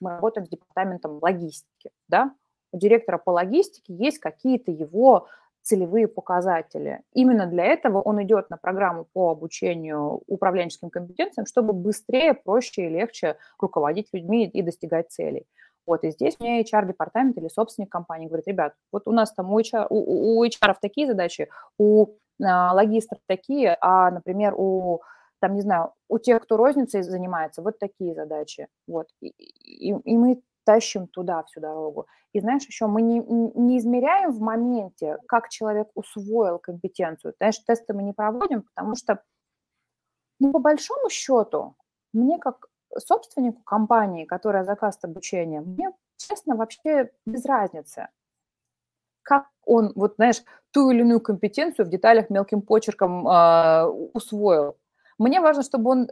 [0.01, 2.35] мы работаем с департаментом логистики, да,
[2.73, 5.29] у директора по логистике есть какие-то его
[5.63, 7.03] целевые показатели.
[7.13, 12.89] Именно для этого он идет на программу по обучению управленческим компетенциям, чтобы быстрее, проще и
[12.89, 15.47] легче руководить людьми и достигать целей.
[15.87, 19.61] Вот, и здесь мне HR-департамент или собственник компании говорит, ребят, вот у нас там у
[19.61, 22.09] HR, у, у HR такие задачи, у
[22.43, 25.01] а, логистов такие, а, например, у
[25.41, 28.69] там, не знаю, у тех, кто розницей занимается, вот такие задачи.
[28.87, 29.09] Вот.
[29.21, 32.07] И, и, и мы тащим туда всю дорогу.
[32.33, 37.35] И знаешь, еще мы не, не измеряем в моменте, как человек усвоил компетенцию.
[37.39, 39.23] Знаешь, тесты мы не проводим, потому что,
[40.41, 41.77] ну, по большому счету,
[42.13, 42.67] мне как
[42.99, 48.09] собственнику компании, которая заказывает обучение, мне, честно, вообще без разницы,
[49.23, 54.77] как он, вот знаешь, ту или иную компетенцию в деталях мелким почерком э, усвоил.
[55.19, 56.09] Мне важно, чтобы он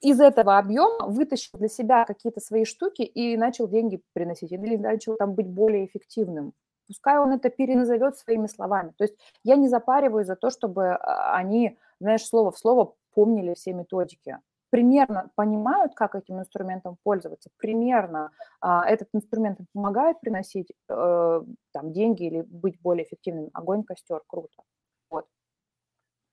[0.00, 5.16] из этого объема вытащил для себя какие-то свои штуки и начал деньги приносить, или начал
[5.16, 6.52] там быть более эффективным.
[6.88, 8.92] Пускай он это переназовет своими словами.
[8.98, 13.54] То есть я не запариваюсь за то, чтобы а, они, знаешь, слово в слово помнили
[13.54, 14.38] все методики.
[14.72, 18.30] Примерно понимают, как этим инструментом пользоваться, примерно
[18.62, 23.50] а, этот инструмент помогает приносить э, там деньги или быть более эффективным.
[23.52, 24.62] Огонь, костер, круто.
[25.10, 25.26] Вот.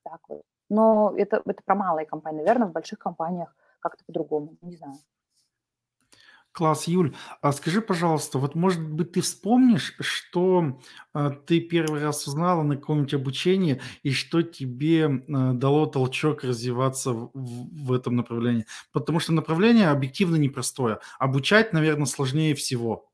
[0.04, 0.44] Так вот.
[0.70, 2.40] Но это, это про малые компании.
[2.40, 4.56] Наверное, в больших компаниях как-то по-другому.
[4.62, 4.96] Не знаю.
[6.52, 7.16] Класс, Юль.
[7.42, 10.80] А скажи, пожалуйста, вот может быть ты вспомнишь, что
[11.14, 17.12] а, ты первый раз узнала на каком-нибудь обучении и что тебе а, дало толчок развиваться
[17.14, 18.66] в, в этом направлении?
[18.92, 21.00] Потому что направление объективно непростое.
[21.20, 23.09] Обучать, наверное, сложнее всего.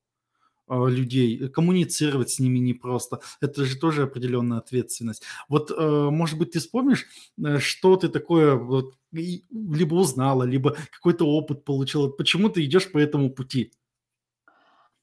[0.68, 3.20] А, людей, коммуницировать с ними непросто.
[3.40, 5.22] Это же тоже определенная ответственность.
[5.48, 7.06] Вот, э, может быть, ты вспомнишь,
[7.38, 12.98] э, что ты такое вот либо узнала, либо какой-то опыт получила, почему ты идешь по
[12.98, 13.72] этому пути?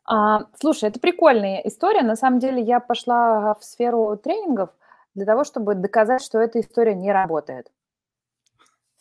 [0.04, 2.02] А, слушай, это прикольная история.
[2.02, 4.70] На самом деле я пошла в сферу тренингов
[5.14, 7.70] для того, чтобы доказать, что эта история не работает.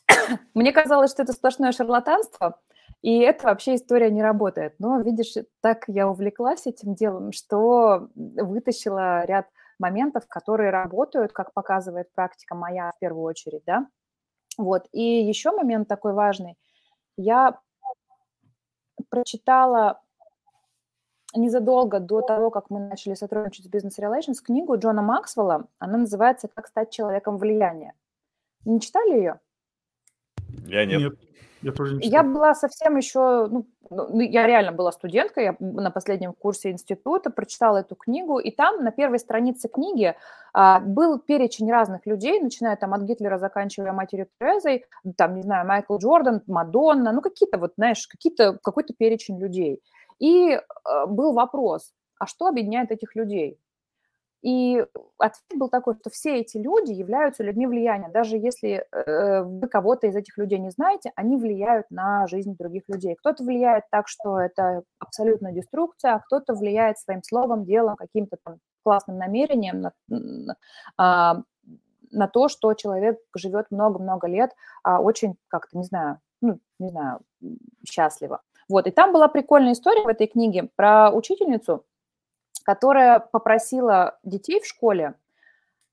[0.54, 2.60] Мне казалось, что это сплошное шарлатанство,
[3.02, 4.76] и это вообще история не работает.
[4.80, 9.48] Но, видишь, так я увлеклась этим делом, что вытащила ряд
[9.80, 13.88] моментов, которые работают, как показывает практика моя в первую очередь, да.
[14.58, 14.88] Вот.
[14.92, 16.58] И еще момент такой важный.
[17.18, 17.60] Я
[19.10, 20.02] прочитала
[21.36, 25.68] незадолго до того, как мы начали сотрудничать с Business Relations, книгу Джона Максвелла.
[25.80, 27.94] Она называется «Как стать человеком влияния».
[28.66, 29.40] Не читали ее?
[30.68, 31.00] Я нет.
[31.00, 31.14] нет.
[31.62, 35.56] Я тоже не Я была совсем еще, ну, ну, ну, я реально была студенткой, я
[35.60, 40.16] на последнем курсе института прочитала эту книгу, и там на первой странице книги
[40.54, 44.86] а, был перечень разных людей, начиная там от Гитлера, заканчивая матерью Терезой,
[45.18, 49.82] там, не знаю, Майкл Джордан, Мадонна, ну, какие-то вот, знаешь, какие-то, какой-то перечень людей.
[50.20, 53.60] И а, был вопрос, а что объединяет этих людей?
[54.42, 54.84] И
[55.20, 58.10] ответ был такой, что все эти люди являются людьми влияния.
[58.10, 62.84] Даже если э, вы кого-то из этих людей не знаете, они влияют на жизнь других
[62.88, 63.16] людей.
[63.16, 68.58] Кто-то влияет так, что это абсолютная деструкция, а кто-то влияет своим словом, делом, каким-то там
[68.84, 69.94] классным намерением на,
[70.98, 71.44] на,
[72.12, 74.52] на то, что человек живет много-много лет
[74.84, 77.20] а очень как-то, не знаю, ну, не знаю,
[77.88, 78.42] счастливо.
[78.70, 81.86] Вот, и там была прикольная история в этой книге про учительницу,
[82.64, 85.16] которая попросила детей в школе,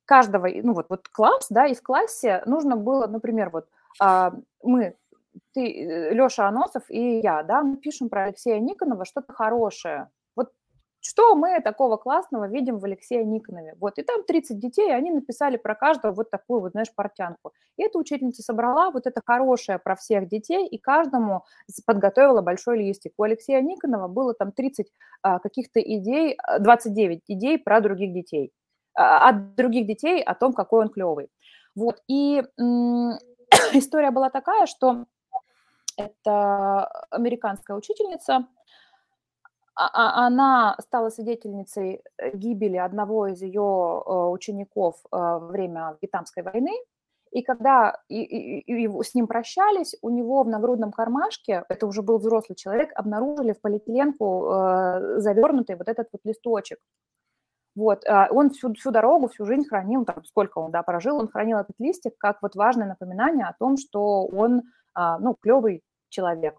[0.05, 3.69] каждого, ну вот, вот класс, да, и в классе нужно было, например, вот
[4.01, 4.97] а, мы,
[5.53, 10.09] ты, э, Леша Аносов и я, да, мы пишем про Алексея Никонова что-то хорошее,
[11.01, 13.75] что мы такого классного видим в Алексее Никонове?
[13.81, 17.53] Вот, и там 30 детей, они написали про каждого вот такую вот, знаешь, портянку.
[17.77, 21.45] И эта учительница собрала вот это хорошее про всех детей, и каждому
[21.87, 23.13] подготовила большой листик.
[23.17, 24.89] У Алексея Никонова было там 30
[25.23, 28.53] а, каких-то идей, 29 а, идей про других детей,
[28.95, 31.31] а, от других детей о том, какой он клевый.
[31.77, 32.43] Вот, и
[33.73, 35.05] история была такая, что
[35.97, 38.47] это американская учительница,
[39.79, 46.73] она стала свидетельницей э, гибели одного из ее э, учеников э, во время Вьетнамской войны.
[47.31, 52.03] И когда и, и, и с ним прощались, у него в нагрудном кармашке, это уже
[52.03, 56.79] был взрослый человек, обнаружили в полиэтиленку э, завернутый вот этот вот листочек.
[57.77, 61.59] Вот, он всю, всю дорогу, всю жизнь хранил, там, сколько он, да, прожил, он хранил
[61.59, 64.63] этот листик как вот важное напоминание о том, что он,
[64.95, 66.59] а, ну, клевый человек.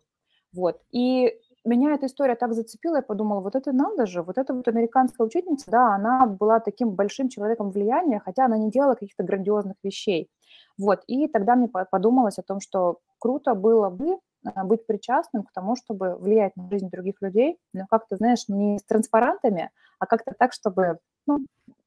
[0.54, 4.54] Вот, и меня эта история так зацепила, я подумала, вот это надо же, вот эта
[4.54, 9.24] вот американская учительница, да, она была таким большим человеком влияния, хотя она не делала каких-то
[9.24, 10.30] грандиозных вещей.
[10.78, 15.52] Вот, и тогда мне подумалось о том, что круто было бы а, быть причастным к
[15.52, 20.34] тому, чтобы влиять на жизнь других людей, но как-то, знаешь, не с транспарантами, а как-то
[20.38, 21.40] так, чтобы ну,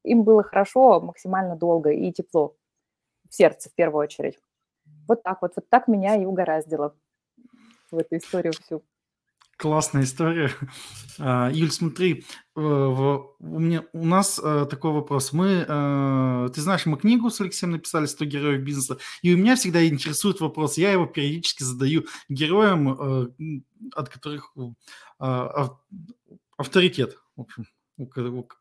[0.03, 2.55] им было хорошо максимально долго и тепло
[3.27, 4.37] в сердце в первую очередь.
[5.07, 6.95] Вот так вот, вот так меня и угораздило
[7.91, 8.83] в эту историю всю.
[9.63, 10.51] Классная история.
[11.19, 15.31] А, Юль, смотри, э, у, меня, у нас э, такой вопрос.
[15.31, 19.55] Мы, э, ты знаешь, мы книгу с Алексеем написали «100 героев бизнеса», и у меня
[19.55, 20.77] всегда интересует вопрос.
[20.77, 23.33] Я его периодически задаю героям,
[23.95, 24.53] от которых
[26.57, 27.65] авторитет, в общем,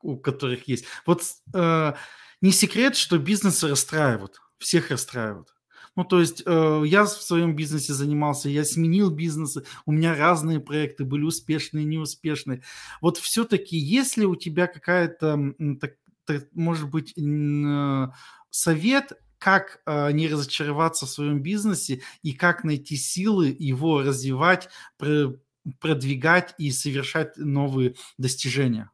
[0.03, 0.85] у которых есть.
[1.05, 5.53] Вот не секрет, что бизнесы расстраивают, всех расстраивают.
[5.95, 10.59] Ну, то есть э, я в своем бизнесе занимался, я сменил бизнесы, у меня разные
[10.59, 12.63] проекты были успешные, неуспешные.
[13.03, 15.93] Вот все-таки, если у тебя какая-то, так,
[16.25, 18.09] так, может быть, э,
[18.51, 25.41] совет, как э, не разочароваться в своем бизнесе и как найти силы его развивать, пр-
[25.81, 28.91] продвигать и совершать новые достижения?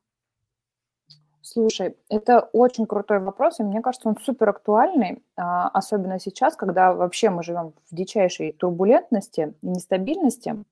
[1.50, 6.92] Слушай, это очень крутой вопрос, и мне кажется, он супер актуальный, а, особенно сейчас, когда
[6.92, 10.62] вообще мы живем в дичайшей турбулентности и нестабильности.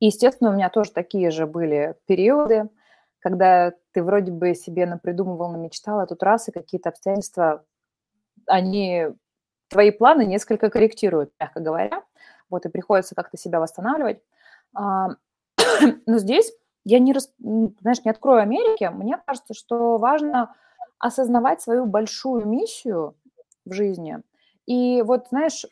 [0.00, 2.68] И, естественно, у меня тоже такие же были периоды,
[3.20, 7.64] когда ты вроде бы себе напридумывал, намечтал, а тут раз, и какие-то обстоятельства,
[8.46, 9.06] они
[9.68, 12.02] твои планы несколько корректируют, мягко говоря.
[12.50, 14.20] Вот, и приходится как-то себя восстанавливать.
[14.74, 15.08] А,
[16.06, 16.52] но здесь
[16.84, 18.90] я не, рас, знаешь, не открою Америки.
[18.92, 20.54] Мне кажется, что важно
[20.98, 23.16] осознавать свою большую миссию
[23.64, 24.22] в жизни.
[24.66, 25.66] И вот, знаешь,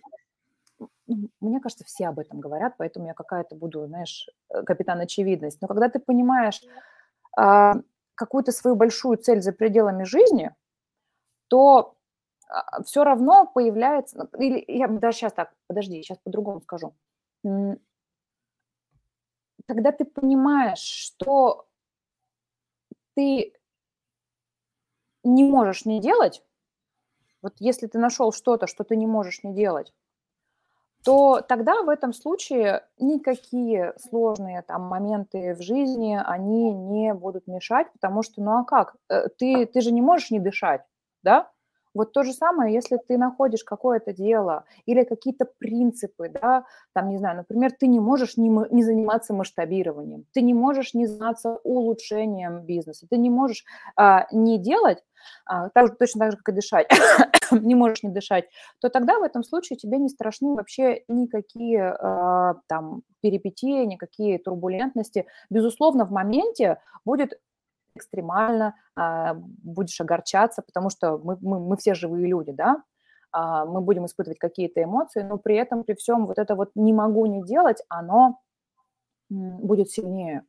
[1.40, 5.60] мне кажется, все об этом говорят, поэтому я какая-то буду, знаешь, э, капитан очевидность.
[5.60, 6.60] Но когда ты понимаешь
[7.36, 7.74] а,
[8.14, 10.54] какую-то свою большую цель за пределами жизни,
[11.48, 11.94] то
[12.48, 16.94] а, все равно появляется, ну, или я даже сейчас так, подожди, сейчас по-другому скажу.
[19.66, 21.66] Когда ты понимаешь, что
[23.14, 23.52] ты
[25.24, 26.42] не можешь не делать,
[27.42, 29.92] вот если ты нашел что-то, что ты не можешь не делать,
[31.04, 37.90] то тогда в этом случае никакие сложные там моменты в жизни, они не будут мешать,
[37.92, 38.94] потому что, ну а как?
[39.08, 40.82] Э, ты, ты же не можешь не дышать,
[41.24, 41.50] да?
[41.94, 46.64] Вот то же самое, если ты находишь какое-то дело или какие-то принципы, да,
[46.94, 51.06] там, не знаю, например, ты не можешь не, не заниматься масштабированием, ты не можешь не
[51.06, 53.64] заниматься улучшением бизнеса, ты не можешь
[53.96, 55.02] а, не делать,
[55.44, 56.88] а, так, точно так же, как и дышать,
[57.50, 58.44] не можешь не дышать,
[58.80, 65.26] то тогда в этом случае тебе не страшны вообще никакие а, там перипетии, никакие турбулентности.
[65.50, 67.38] Безусловно, в моменте будет
[67.94, 72.82] экстремально, а, будешь огорчаться, потому что мы, мы, мы все живые люди, да,
[73.30, 76.92] а, мы будем испытывать какие-то эмоции, но при этом, при всем, вот это вот «не
[76.92, 78.40] могу не делать», оно
[79.28, 80.44] будет сильнее,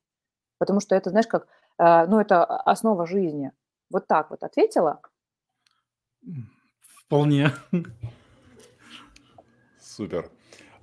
[0.57, 3.51] потому что это, знаешь, как, а, ну, это основа жизни.
[3.89, 5.01] Вот так вот ответила?
[7.05, 7.49] Вполне.
[9.79, 10.29] Супер.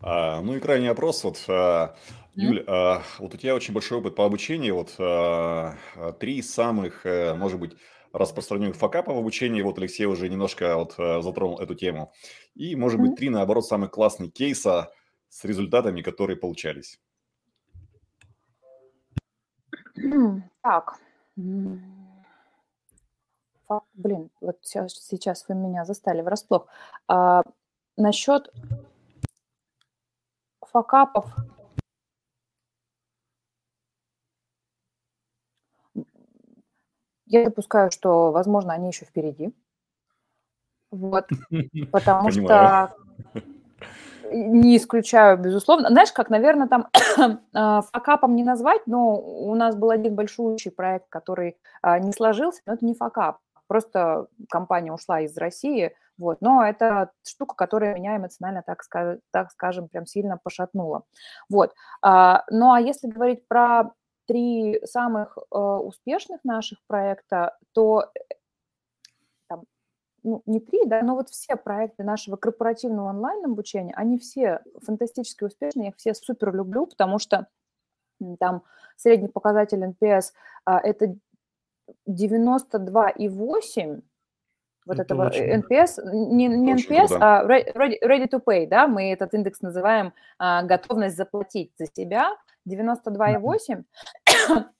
[0.01, 1.25] А, ну и крайний опрос.
[1.25, 1.97] Вот, а,
[2.41, 4.77] Юль, а, вот у тебя очень большой опыт по обучению.
[4.77, 7.77] Вот а, а, три самых, а, может быть,
[8.13, 9.63] распространенных факапа в обучении.
[9.63, 12.13] Вот Алексей уже немножко вот а, затронул эту тему.
[12.55, 14.91] И, может быть, три, наоборот, самых классных кейса
[15.29, 16.99] с результатами, которые получались.
[20.63, 20.99] Так.
[23.95, 26.67] Блин, вот сейчас, сейчас вы меня застали врасплох.
[27.07, 27.43] А,
[27.97, 28.51] насчет
[30.61, 31.33] факапов
[37.31, 39.55] Я допускаю, что, возможно, они еще впереди.
[40.91, 41.29] Вот.
[41.93, 42.93] Потому что
[44.33, 45.89] не исключаю, безусловно.
[45.89, 46.89] Знаешь, как, наверное, там
[47.55, 52.63] а, факапом не назвать, но у нас был один большущий проект, который а, не сложился,
[52.67, 53.39] но это не факап.
[53.69, 56.39] Просто компания ушла из России, вот.
[56.41, 61.05] Но это штука, которая меня эмоционально, так, скажем, так скажем, прям сильно пошатнула.
[61.49, 61.73] Вот.
[62.03, 63.93] А, ну, а если говорить про
[64.31, 68.21] три самых э, успешных наших проекта, то э,
[69.49, 69.65] там,
[70.23, 75.87] ну, не три, да, но вот все проекты нашего корпоративного онлайн-обучения, они все фантастически успешные,
[75.87, 77.49] я их все супер люблю, потому что
[78.39, 78.63] там
[78.97, 80.27] средний показатель NPS
[80.65, 81.17] а, это
[82.09, 84.03] 92,8,
[84.87, 87.41] вот это этого очень, NPS, не, не NPS, круто.
[87.41, 92.37] а ready, ready to pay, да, мы этот индекс называем а, готовность заплатить за себя,
[92.69, 93.85] 92,8.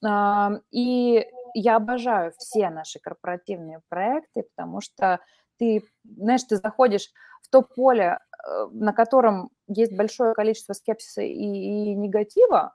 [0.71, 5.21] И я обожаю все наши корпоративные проекты, потому что
[5.59, 7.11] ты, знаешь, ты заходишь
[7.43, 12.75] в то поле, э, на котором есть большое количество скепсиса и, и негатива,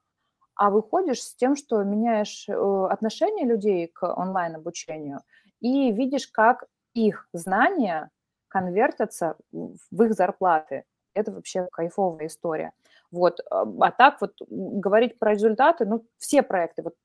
[0.56, 5.20] а выходишь с тем, что меняешь э, отношение людей к онлайн-обучению
[5.60, 8.10] и видишь, как их знания
[8.48, 10.86] конвертятся в их зарплаты.
[11.14, 12.72] Это вообще кайфовая история.
[13.16, 13.40] Вот.
[13.50, 16.96] А, а так вот говорить про результаты, ну, все проекты, вот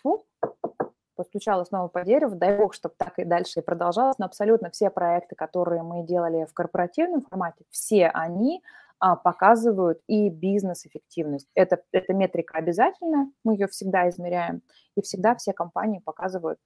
[0.00, 0.24] фу,
[1.16, 4.90] постучала снова по дереву, дай бог, чтобы так и дальше и продолжалось, но абсолютно все
[4.90, 8.62] проекты, которые мы делали в корпоративном формате, все они
[9.00, 11.48] а, показывают и бизнес-эффективность.
[11.54, 14.62] Это, это метрика обязательная, мы ее всегда измеряем,
[14.94, 16.60] и всегда все компании показывают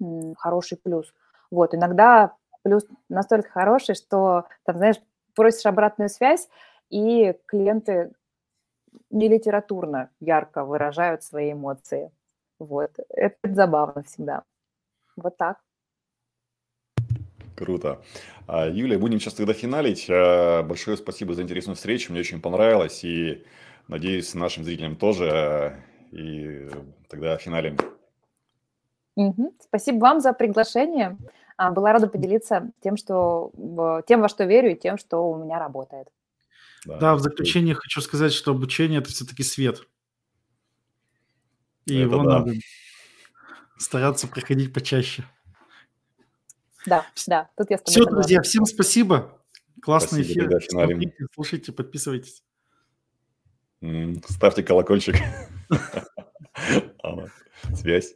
[0.00, 1.12] м, хороший плюс.
[1.50, 4.96] Вот, иногда плюс настолько хороший, что, там, знаешь,
[5.34, 6.48] просишь обратную связь,
[6.90, 8.12] и клиенты
[9.10, 12.10] нелитературно ярко выражают свои эмоции.
[12.58, 12.92] Вот.
[13.08, 14.42] Это забавно всегда.
[15.16, 15.58] Вот так.
[17.56, 18.02] Круто.
[18.46, 20.06] А, Юлия, будем сейчас тогда финалить.
[20.10, 22.12] А, большое спасибо за интересную встречу.
[22.12, 23.02] Мне очень понравилось.
[23.04, 23.44] И
[23.88, 25.82] надеюсь, нашим зрителям тоже.
[26.12, 26.68] И
[27.08, 27.76] тогда финалим.
[29.16, 29.52] Мгм.
[29.60, 31.16] Спасибо вам за приглашение.
[31.56, 33.50] А, Была рада поделиться тем, что,
[34.06, 36.08] тем, во что верю, и тем, что у меня работает.
[36.86, 39.82] Да, в заключение хочу сказать, что обучение– это все-таки свет.
[41.86, 42.38] И Это его да.
[42.38, 42.54] надо
[43.78, 45.24] стараться проходить почаще.
[46.86, 48.16] Да, да, тут я с тобой Все, согласна.
[48.16, 49.42] друзья, всем спасибо.
[49.82, 50.62] Классный Спасибо, эфир.
[50.68, 52.42] Смотрите, слушайте, подписывайтесь.
[54.28, 55.16] Ставьте колокольчик.
[57.74, 58.14] Связь.